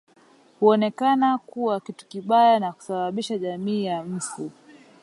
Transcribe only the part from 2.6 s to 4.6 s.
kusababisha jamii ya mfu